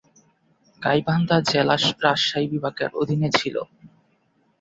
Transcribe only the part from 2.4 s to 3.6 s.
বিভাগের অধীনে ছিল।